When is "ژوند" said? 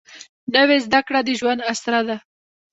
1.39-1.59